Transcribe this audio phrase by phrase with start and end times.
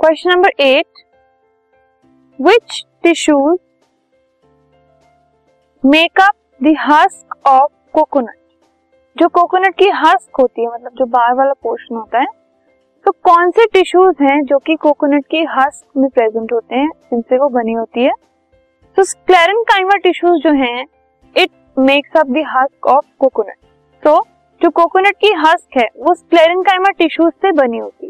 [0.00, 0.86] Question number eight
[2.40, 3.58] which tissues
[5.84, 8.34] make up the husk of coconut
[9.16, 12.26] जो coconut की husk होती है मतलब जो बाहर वाला पोर्शन होता है
[13.06, 16.88] तो कौन से टिश्यूज हैं जो कि कोकोनट की हस्क में प्रेजेंट होते हैं?
[16.88, 18.12] जिनसे वो बनी होती है।
[18.96, 20.86] तो स्क्लेरन स्क्लेरेंकाइमा टिश्यूज जो हैं
[21.36, 23.56] it makes up husk of coconut
[24.02, 24.24] तो
[24.62, 28.09] जो कोकोनट की हस्क है, वो स्क्लेरन स्क्लेरेंकाइमा टिश्यूज से बनी होती है।